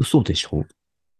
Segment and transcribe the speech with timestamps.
[0.00, 0.64] 嘘でしょ？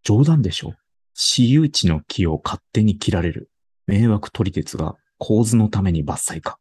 [0.02, 0.74] 冗談でしょ？
[1.14, 3.50] 私有地の木を勝手に切られる。
[3.86, 6.58] 迷惑撮り鉄が構図のために伐採か。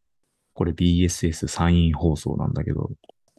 [0.53, 2.91] これ BSS 山陰放送なんだけど、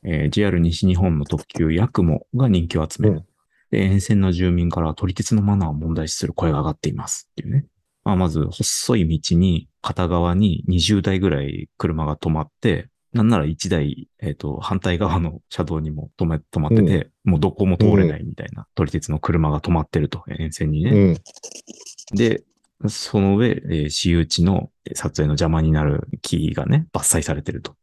[0.05, 3.15] えー JR 西日本の特急ヤクモが人気を集める。
[3.17, 3.25] うん
[3.71, 7.29] で、沿線の住民から撮り鉄のマナーを問題視する声が上がっています。
[7.31, 7.67] っていうね。
[8.03, 20.91] まあ、まず、細い道に、片側に20台ぐらい車が止まって、なんなら1台、えっ、と、反対側の車道にも止め、止まってて、もうどこも通れないみたいな、撮り鉄の車が止まってると、沿線にね。
[20.91, 22.17] うん。
[22.17, 22.45] で、
[22.89, 27.75] その上、えー私有地の撮影の邪魔になる木がね、伐採されてると。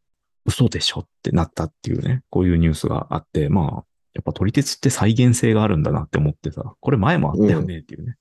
[0.45, 8.15] 嘘でしょってなったっていうね、こういうニュースがあって、まあ、やっぱ撮り鉄って再現性があるんだなって思ってさ、これ前もあったよねっていうね。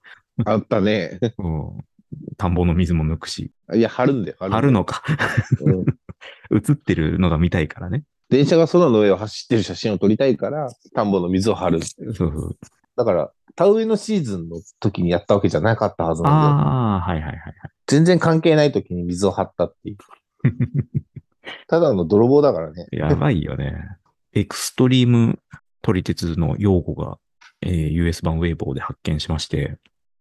[0.45, 1.21] あったね。
[1.39, 1.79] うん。
[2.37, 4.37] 田んぼの水も抜くし、いや、貼るんだよ。
[4.39, 5.03] 貼るのか。
[5.61, 5.85] うん
[6.55, 8.05] 映ってるのが見たいからね。
[8.29, 11.83] 電車が空の上を走ってる写真を撮りたいから、田んぼの水を張る。
[11.83, 12.59] そうそう。
[12.97, 16.55] だから、田植えのシーズンの時にやったわけじゃなかったはずなんだよ。
[16.55, 17.55] ああ、はいはいはいはい。
[17.87, 19.97] 全然関係ない時に水を張ったっていう。
[21.69, 22.87] ただの泥棒だからね。
[22.91, 23.75] やばいよね。
[24.33, 25.39] エクストリーム
[25.83, 27.19] 撮り鉄の用語が、
[27.63, 29.79] えー US 版ウェイボーで発見しまして、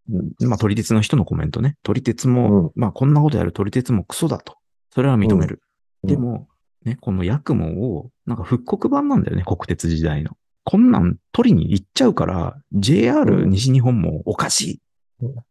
[0.09, 1.75] うんまあ、撮り鉄の人のコメントね。
[1.83, 4.55] 撮り鉄も、うんまあ、こんなことやる撮り鉄もクソだと。
[4.91, 5.61] それは認める。
[6.05, 6.47] うんでも、
[6.85, 10.37] ね、このヤクモを、なんか復刻版なんだよね、国鉄時代の。
[10.63, 14.81] こんなん取りに行っちゃうから、JR 西日本もおかしい。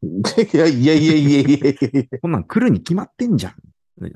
[0.03, 0.23] い
[0.57, 2.19] やいやいやいやいやいやいや。
[2.21, 3.55] こんなん来るに決まってんじゃん。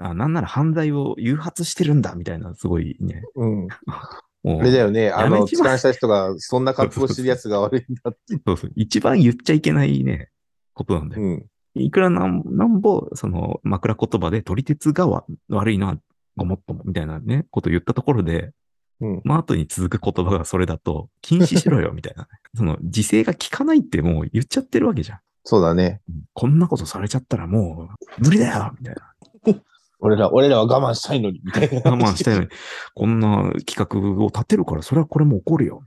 [0.00, 3.22] あなんなら犯罪を誘発してるんだ、みたいな、すごいね。
[3.36, 3.68] うん。
[4.44, 5.10] あれだよね。
[5.10, 8.18] あの、痴漢した人が、そんな格好してるやつが悪いんだって。
[8.46, 8.72] そうそう。
[8.76, 10.30] 一番言っちゃいけないね、
[10.74, 11.22] ことなんだよ。
[11.22, 11.46] うん。
[11.74, 15.98] いくらなんなんぼ、その、枕言葉で撮り鉄がわ悪いのは
[16.38, 18.52] ごもっとも、みたいなね、こと言ったところで、
[19.00, 19.20] うん。
[19.24, 22.28] まあ、後に続く言葉がそれだと、禁止しろよ、 みたいなね。
[22.54, 25.18] その、時勢が効かないってもう言っちゃってるわけじゃん。
[25.44, 26.00] そうだね。
[26.32, 29.62] こんなことされちゃったらもう、無理だよみたいな。
[30.00, 31.76] 俺ら、俺らは我慢したいのに、みたいな。
[31.90, 32.48] 我慢したいのに、
[32.94, 35.82] こんな企画を立てるから、それはこれも起こるよ。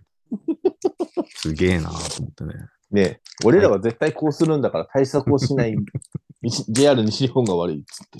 [1.36, 2.53] すげえなと思ってね。
[2.92, 5.76] ね俺らは絶対こうするんだから対策をしない。
[6.42, 8.20] 西 JR 西日本が悪いっつって。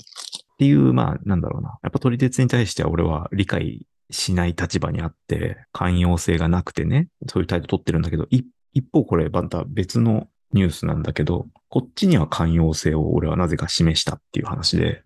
[0.62, 1.76] っていう、まあ、なんだろうな。
[1.82, 15.02] やっぱ撮り鉄に対しては俺は理解しない立場にあって、寛容性がなくてね、そういう態度取ってるんだけど、い一方これまた別のニュースなんだけど、こっちには寛容性を俺はなぜか示したっていう話で、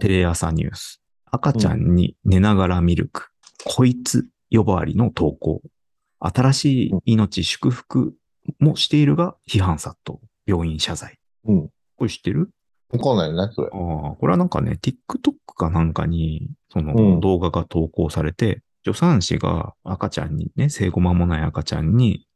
[0.00, 1.02] テレ朝ニュース。
[1.26, 3.28] 赤ちゃんに寝ながらミルク。
[3.66, 5.60] こいつ呼ばわりの投稿。
[6.20, 8.14] 新しい命祝福
[8.58, 10.18] もしているが批判殺到。
[10.46, 11.18] 病院謝罪。
[11.44, 11.68] うん。
[11.96, 12.48] これ知ってる？
[12.98, 13.68] わかんないよね、それ。
[13.72, 22.26] ああ、これはなんかね、TikTok かなんかに、そうんの動画が投稿されて、助産師が赤ちゃんにね、生後間もない赤ちゃんに、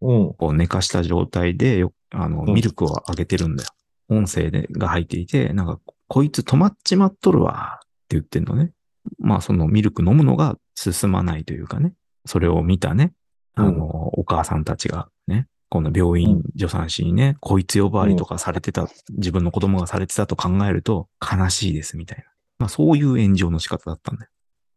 [0.00, 0.34] うん。
[0.34, 3.70] こう寝かした状態でよ、あの、うんミルクをあげてるんだよ。
[4.08, 8.72] 音声でが入っていて、なんか、こいつ止まっちまっとるわ、って言ってんのね。
[9.18, 11.92] まあ、そのミルク飲むのが進まないというかね。
[12.24, 13.12] それを見たね、
[13.54, 22.24] あの、お母さんたちがね、この病院助産師にね、こいつ呼ばわりとかされてた、自分の子供がされてたと考えると悲しいですみたいな。
[22.58, 24.30] まあそういう炎上の仕方だったんだよ。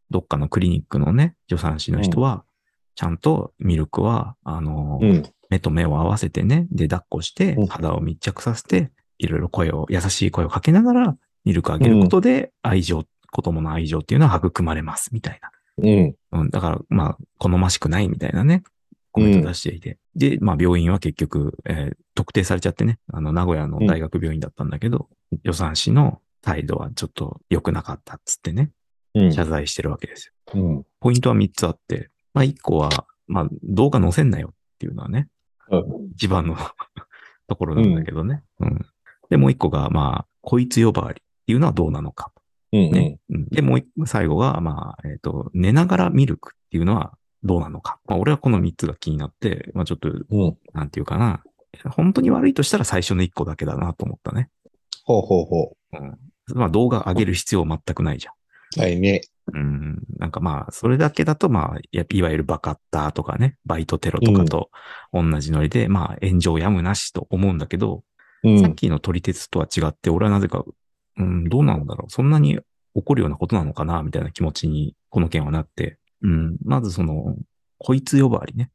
[0.10, 2.44] どっかのクリニックのね、助産師の人は、
[2.96, 5.24] ちゃんとミルクは、あの、うん。
[5.50, 15.52] 目と目を合わせてね、で、抱っこしてうん、肌を密着させて、いろいろ声を、優しい声をかけながら、ミルクをあげることで、愛情、子供の愛情っていうのは育まれます、みたいな。
[15.78, 16.16] うん。
[16.32, 18.64] うん、だから、まあ、好ましくないみたいなね、
[19.12, 19.98] コメント出していて。
[20.16, 25.08] で、まあ、病院は結局、えー特定されちゃってね、あの、名古屋の大学病院だったんだけど、
[25.44, 28.72] 助産師の態度はちょっと良くなかったっつってね、
[29.16, 29.34] うん。
[29.34, 30.62] 謝罪してるわけですよ。
[30.62, 30.86] うん。
[31.00, 35.30] ポイントは3つあって、まあ、1個は、まあ、動画載せんなよっていうのはね、
[35.70, 36.58] うん一番の
[37.48, 38.44] ところなんだけどね。
[38.60, 38.86] うん。
[39.30, 42.32] で、もう1個が、まあ、こいつ呼ばわりっていうのはどうなのか。
[42.74, 42.92] うん。
[42.92, 43.20] ね。
[43.30, 48.00] うん、で、もう最後が、まあ、えっ、と、寝ながらミルクっていうのはどうなのか。
[48.06, 50.58] まあ、俺はこの3つが気になって、まあ、ちょっと、うん。
[50.74, 51.44] なんていうかな。
[51.90, 54.50] 本当に悪いとしたら最初の1個だけだなと思ったね。
[55.04, 56.18] ほうほうほうん。
[56.54, 58.34] まあ、動画上げる必要全くないじゃん。
[58.78, 58.84] う。
[58.84, 59.22] はいね。
[59.54, 60.04] うん。
[60.18, 64.70] なんかまあ、それだけだと、まあ、やいわゆるバカッターとかね、バイトテロとかと
[65.14, 68.04] 同じノリで、まあ、炎上やむなしと思うんだけど、
[68.44, 68.62] うん。
[68.62, 70.64] さっきの撮り鉄とは違って、俺はなぜか、
[71.18, 72.12] うん、どうなんだろう。
[72.12, 72.60] そんなに
[72.96, 75.98] 起こるようなことなのかな、みたいな気持ちに、この件はなって。
[76.22, 77.36] うん、まずその、
[77.78, 78.70] こいつ呼ばわりね。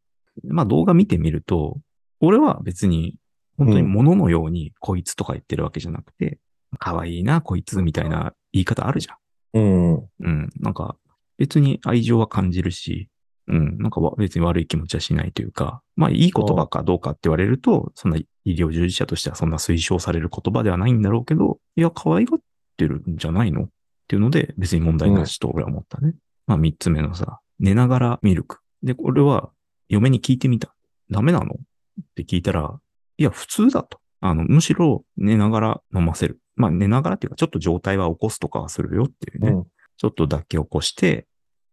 [0.44, 1.78] まあ動画見てみると、
[2.20, 3.16] 俺は別に、
[3.56, 6.38] 本当に物のように、こいつとか言ってるわけじゃなくて、
[6.78, 9.16] 可愛いな、こいつみたいな言い方あるじゃん。
[9.58, 9.94] うん。
[9.94, 10.96] うん、なんか、
[11.38, 13.08] 別に愛情は感じるし、
[13.48, 22.40] うん、なんかわ別に悪い気持ちはしないというか、まあいい言葉かどうかって言われると、そんな医療従事者としてはそんな推奨される言葉ではないんだろうけど、いや、可愛がっ
[22.76, 23.68] てるんじゃないのっ
[24.08, 26.14] ていうので、別に問題なしと俺は思ったね。
[26.46, 28.58] まあ三つ目のさ、寝ながらミルク。
[28.82, 29.50] で、これは
[29.88, 30.74] 嫁に聞いてみた。
[31.10, 31.54] ダメなの？
[31.54, 32.78] って聞いたら、
[33.18, 34.00] いや、普通だと。
[34.20, 36.40] あの、むしろ寝ながら飲ませる。
[36.56, 39.50] まあ寝ながらっていうか、ちょっと状態は起こすとかはするよっていうね。
[39.50, 39.66] うん。
[39.96, 41.26] ちょっと抱き起こして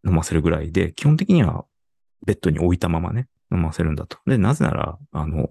[0.07, 1.65] 飲ませるぐらいで、基本的には
[2.25, 4.17] ベッドに置いたままね、飲ませるんだと。
[4.25, 5.49] で、なぜなら、あの、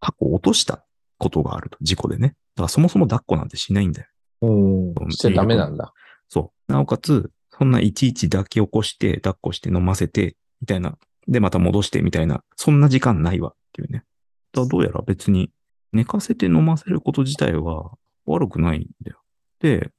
[0.00, 0.84] 過去落とした
[1.18, 2.36] ことがあると、事故でね。
[2.56, 4.08] だからそもそも抱っこなんてしないんだよ。
[4.42, 5.10] うん。
[5.10, 5.92] しちゃダメなんだ。
[6.28, 6.72] そう。
[6.72, 10.96] なおかつ、そんないちいち抱き起こして、抱っこして飲ませて、みたいな。
[11.26, 12.44] で、また戻して、みたいな。
[12.56, 14.04] そんな時間ないわっていうね。
[14.52, 15.50] だどうやら別に
[15.92, 17.92] 寝かせて飲ませること自体は
[18.26, 19.20] 悪くないんだよ。
[19.60, 19.90] で、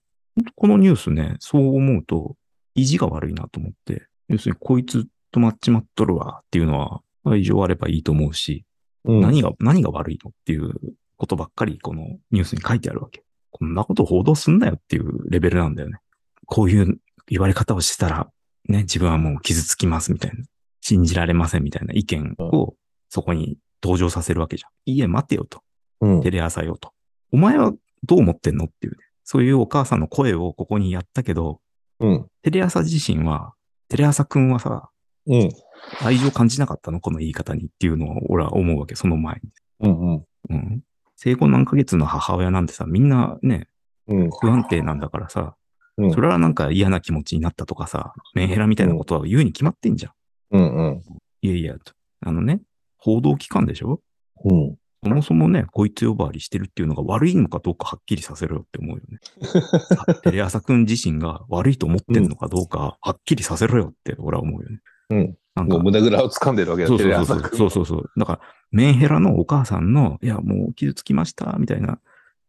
[0.55, 2.37] このニュースね、そう思うと、
[2.75, 4.07] 意地が悪いなと思って。
[4.29, 8.65] 要するに、こいつ止まっちまっとるわっていうのは、愛情あればいいと思うし、
[9.03, 9.21] うん。
[9.21, 10.73] 何が、何が悪いのっていう
[11.17, 13.23] ことばっかりこのニュースに書いてあるわけ。
[13.51, 15.97] こんなこと報道すんなよっていうレベルなんだよね。
[16.45, 18.29] こういう言われ方をしてたら、
[18.67, 20.43] ね、自分はもう傷つきますみたいな。
[20.81, 22.75] 信じられませんみたいな意見を
[23.09, 24.71] そこに登場させるわけじゃん。
[24.85, 25.61] いいえ、待てよと。
[26.01, 26.93] うんテレ朝よと。
[27.31, 27.73] お前は
[28.03, 28.99] どう思ってんのっていうね。
[29.23, 31.59] そういうお母さんの声をここにやったけど、
[31.99, 32.27] うん。
[32.41, 33.53] テレ朝自身は、
[33.89, 34.89] テレ朝くんはさ、
[35.27, 35.49] うん。
[36.01, 37.01] 愛情感じなかったの？
[37.01, 39.51] この言い方にっていうのを俺は思うわけ、その前に。
[39.81, 39.99] うん。
[39.99, 40.25] うん。
[40.49, 40.81] うん。
[41.17, 43.67] 生後何ヶ月の母親なんてさ、みんなね、
[44.07, 44.29] うん。
[44.31, 45.55] 不安定なんだからさ、
[45.99, 50.13] うんそれはなんか嫌な気持ちになったとかさ、メンヘラみたいなことは言うに決まってんじゃん。
[50.51, 50.75] うん。
[50.75, 51.03] うん。
[51.41, 52.61] いやいや、とあのね、
[52.97, 54.01] 報道機関でしょ？
[54.45, 54.75] うん。
[55.03, 59.19] そもそもね、こいつ呼ばわりしてるっていうのが悪いのかどうかはっきりさせろよって思うよね。
[60.07, 64.81] あ テレ朝くん自身が悪いと思ってんのかどうかはっきりさせろよって俺は思うよね。
[65.09, 65.37] うん。
[65.55, 68.11] なんかもう胸ぐらを掴んでるわけだ、そうテそうそうそうそうそう。
[68.17, 68.41] だから、
[68.71, 71.99] メンヘラのお母さんの、いや、もう傷つきました、みたいな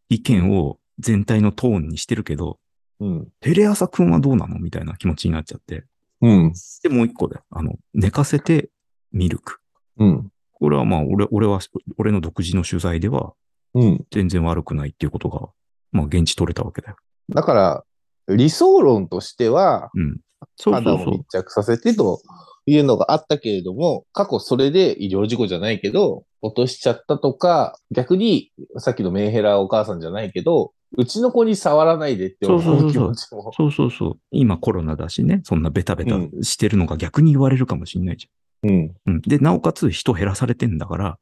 [0.08, 2.58] 意見を全体のトーンにしてるけど、
[3.00, 3.28] うん。
[3.40, 5.84] テレ朝くんはどうなのみたいな気持ちになっちゃって。
[6.20, 6.52] うん。
[6.82, 8.70] で、もう一個で、あの、寝かせて
[9.12, 9.58] ミルク。
[9.98, 10.30] うん。
[10.52, 11.60] これはまあ、俺、俺は、
[11.96, 13.32] 俺の独自の取材では
[13.74, 14.06] うん。
[14.10, 15.48] 全然悪くないっていうことが、
[15.92, 16.96] まあ、現地取れたわけだよ。
[17.30, 17.84] だから、
[18.28, 20.20] 理想論としては、うん。
[20.56, 21.26] そうそうそう肌を密。
[21.30, 22.20] 着させてと
[22.66, 33.52] いうのがあったけれども、過去それで医療事故じゃないけど、落としちゃったとか、逆に、さっきのメンヘラお母さんじゃないけど、うちの子に触らないでって思そう気持ちも。
[33.56, 34.18] そうそうそう。
[34.30, 38.28] 今コロナだしね、そんなベタベタしてるのが逆に言われるかもしんないじ
[38.64, 38.70] うん。
[39.06, 39.14] ゃん。
[39.14, 39.20] うん。
[39.22, 41.18] で、なおかつ人減らされてんだから、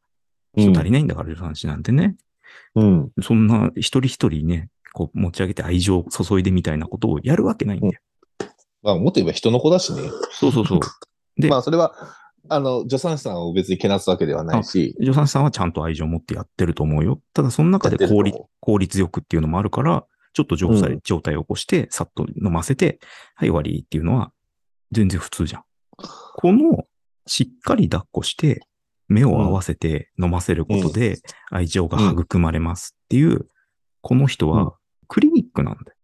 [0.57, 2.17] 人足りないんだから、助産師なんてね。
[2.75, 3.11] うん。
[3.23, 7.93] そんな一人一人ね、こう持ち上げて愛情を注いでみたいなことをやるわけないんだよ。
[8.83, 10.03] まあ、もっと言えば人の子だしね。
[10.33, 10.81] そうそうそう。
[11.37, 11.95] でまあ、それは、
[12.49, 17.21] あの、助産師さんを別にけなすわけではないし、助産師さんはちゃんと愛情を持ってやってると思うよ。
[17.35, 23.01] ただその中で効率効率よくっていうのもあるから、ちょっと状態,、うん状態を起こして、さっと飲ませて、
[23.35, 24.33] はい終わりっていうのは
[24.93, 25.63] 全然普通じゃん。
[26.37, 26.85] この、
[27.27, 28.63] しっかり抱っこして、
[29.09, 31.17] 目を合わせて飲ませることで
[31.51, 33.47] 愛情が育まれますっていう、
[34.03, 34.75] この人うんは
[35.09, 35.97] クリニックなんだよ。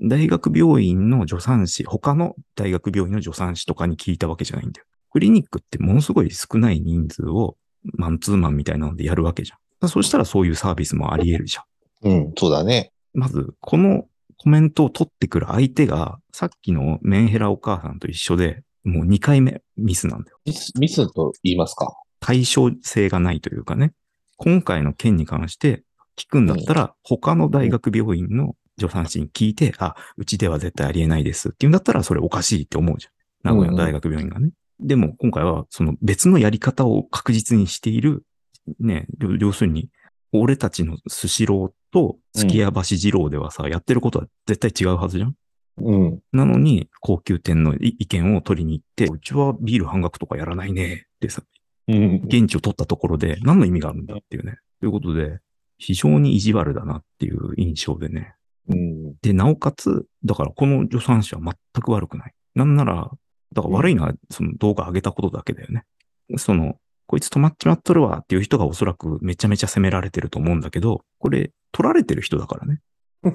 [0.00, 4.86] 大学病院の助産師、他の大学病院の助産師とかに聞いたわけじゃないんだよ。
[5.12, 9.58] クリニックってものすごい少ない人数をマンツーマンみたいなのでやるわけじゃん。
[9.80, 11.62] だそしたらそういうサービスもあり得るじゃ
[12.08, 12.10] ん。
[12.10, 12.92] うん、そうだね。
[13.14, 14.06] まず、この
[14.38, 20.38] コメントを取ってくる相手が、さっきのメンヘラお母さんと一緒で、もう2回目ミスなんだよ。
[20.44, 21.94] ミス、ミスと言いますか？
[22.20, 23.92] 対称性がないというかね。
[24.36, 25.84] 今回の件に関して
[26.16, 33.12] 聞くんだったら、他の大学病院の助産師に聞いて、あ、うちでは絶対ありえないですって言うんだったら、それおかしいって思うじゃん。
[33.54, 34.50] 名古屋の大学病院がね。
[34.82, 38.24] でも今回はその別のやり方を確実にしている、
[38.80, 39.88] ね、要要するに、
[40.32, 45.34] 俺たちのスシローと月屋橋二郎ではさ、やってることは絶対違うはずじゃん
[45.78, 46.20] うん。
[46.32, 51.42] なのに、高級店の意見を取りに行って、うちはビール半額とかやらないねってさ、
[51.88, 52.22] うん。
[52.24, 54.58] 現地を取ったところで何の意味があるんだっていうね。
[54.80, 55.40] ということで、
[55.78, 58.34] 非常に意地悪だなっていう印象でね。
[58.68, 59.14] うん。
[59.22, 62.34] で、なおかつ、だからこの助産師は全く悪くない。
[62.54, 63.10] なんなら、
[63.52, 65.84] だから悪いのはその動画上げたことだけだよね。
[66.36, 72.80] その、こいつ止まっちまっとるわっていう人がおそらくめちゃめちゃ責められてると思うんだけど、これ取られてる人だからね。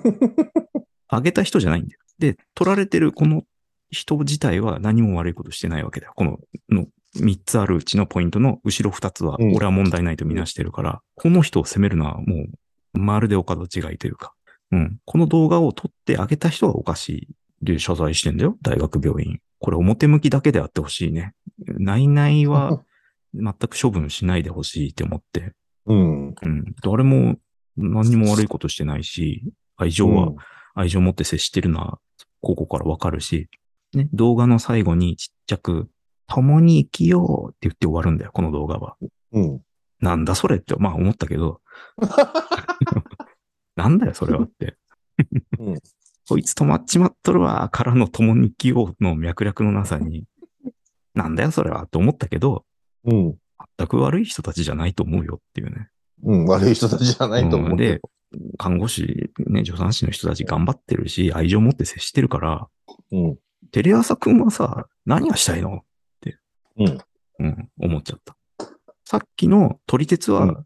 [1.09, 2.01] 上げた人じゃないんだよ。
[2.19, 3.43] で、取られてるこの
[3.91, 6.13] 人自体は何も悪いことしてないわけだよ。
[6.15, 12.47] この、の3つあるうちのポイントの後ろ2つは、うん俺は問題ないとみなしてるから、この人を責めるのはも
[12.93, 14.33] う、まるでお門違いというか、
[14.71, 14.97] うん。
[15.05, 17.27] この動画を撮ってあげた人がおかしい
[17.61, 18.57] で謝罪してんだよ。
[18.61, 19.39] 大学病院。
[19.59, 21.33] これ表向きだけであってほしいね。
[21.59, 22.83] 内々は
[23.33, 25.53] 全く処分しないでほしいって思って。
[25.85, 26.27] うん。
[26.29, 26.75] うん。
[26.83, 27.37] 誰も
[27.75, 29.43] 何にも悪いことしてないし、
[29.75, 30.33] 愛情は
[30.75, 31.99] 愛情を持って接してるのは、
[32.41, 33.49] ここからわかるし、
[33.93, 35.89] ね、動画の最後にちっちゃく、
[36.27, 38.97] 共に生きようって言って終わるんだよ、この動画は。
[39.31, 39.61] うん。
[39.99, 41.61] なんだそれって、まあ思ったけど、
[43.75, 44.77] なんだよ、それはって。
[46.29, 50.25] うんこいつ止まっちまっとるわ、からの共に生きようの脈絡のなさに、
[51.13, 52.65] なんだよ、それはって思ったけど、
[53.05, 53.37] うん。
[53.77, 55.89] 全く悪い人たちじゃないと思うよっていうね。
[56.23, 56.45] うん。
[56.45, 58.01] 悪い人たちじゃないと思うけで
[58.33, 62.67] ど。、看護師、ね、助産師の人たち頑張ってるし、愛情を持って接してるから、
[63.13, 63.37] うん。
[63.71, 65.85] テレ朝くんはさ、何がしたいの？
[66.77, 66.97] うん。
[67.39, 68.35] うん、思っちゃった。
[69.05, 70.65] さっきの撮り鉄は、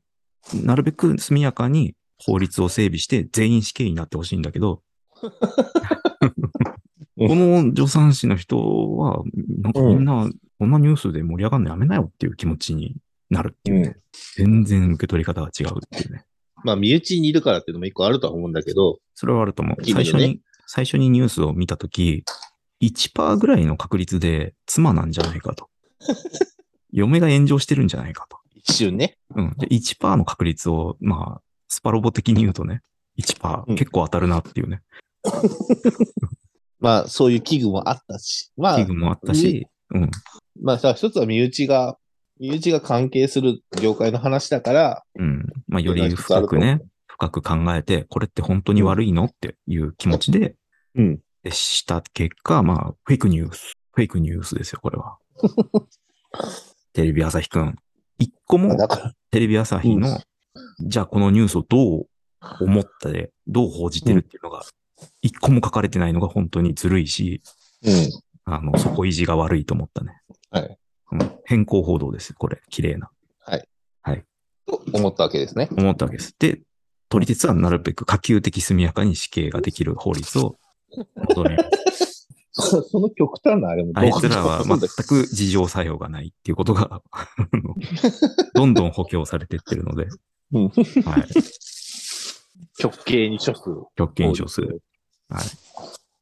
[0.55, 4.79] なるべく速やかに法律を整備して全員死刑になってほしいんだけど、うん
[7.17, 9.23] この助産師の人は、
[9.61, 12.95] なんかみんな、こんなニュースで盛り上がるのやめなよっていう気持ちに
[13.29, 13.97] なるっていうね。
[14.35, 16.25] 全然受け取り方が違うっていうね。
[16.63, 19.81] まあ、身内にいるからっていうのも一個あるとは思うんだけど、それはあると思う。
[19.81, 22.23] ね最初に、最初にニュースを見たとき、
[22.81, 25.69] 1%ぐらいの確率で妻なんじゃないかと。
[26.91, 28.37] 嫁が炎上してるんじゃないかと。
[28.55, 29.17] 一瞬ね。
[29.35, 29.53] うん。
[29.57, 32.81] で、1%の確率を、まあ、スパロボ的に言うとね、
[33.17, 34.81] 1%、うん結構当たるなっていうね、
[36.79, 38.51] まあ、そういう危惧もあったし。
[38.57, 40.11] まあ器、具もあったし、うん。
[40.61, 41.97] まあさ、一つは身内が、
[42.39, 45.45] 身内が関係する業界の話だから、うん。
[45.67, 50.55] まあ、より深くね、深く考えて、これって本当に悪いのっていう気持ちで、
[50.95, 51.19] うん。
[51.43, 55.17] 接した結果、まあ、フェイクニュース、フェイクニュースですよ、これは。
[56.93, 57.75] テレビ朝日くん。
[58.17, 60.19] 一個もだから、テレビ朝日の、
[60.81, 62.07] じゃあこのニュースをどう
[62.59, 64.63] 思ったで、どう報じてるっていうのが、
[65.21, 67.41] 一個も書かれてないのが本当にずるいし、
[67.83, 68.09] うん。
[68.45, 70.13] あの、底意地が悪いと思ったね。
[70.49, 70.77] はい。
[71.13, 72.61] うん、変更報道です、これ。
[72.69, 73.11] 綺麗な。
[74.71, 75.67] と思ったわけですね。
[75.77, 76.33] 思ったわけです。
[76.39, 76.61] で、
[77.09, 80.57] 撮り鉄はなるべく可及的速やかに死刑ができる法律を
[81.27, 81.65] 求める。
[82.53, 87.75] そ その極端なあれもあいつらは全く事情作用がないっていうことが、あの
[88.53, 90.07] どんどん補強されてってるので、
[90.53, 91.27] うんはい。
[92.77, 93.61] 極刑に処す。
[93.95, 94.81] 極刑に処する。
[95.35, 95.45] はい。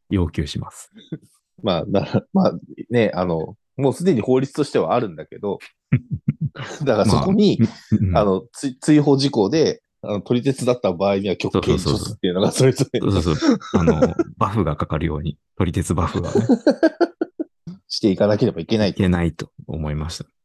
[0.10, 0.92] 要求します。
[1.62, 2.54] まあ、だまあ
[2.90, 5.60] ね、あの、もうすでに法律としてはあるんだけど、
[6.84, 7.60] だからそこに、
[8.00, 13.60] うんあの、つ追放事項で、あの、取り鉄だった場合には極刑に処すっていうのがそれぞれそうそうそう。
[13.74, 16.42] あの、バフがかかるように、撮り鉄バフがね、
[17.88, 18.94] していかなければいけないい。
[18.94, 20.30] けないと思いました。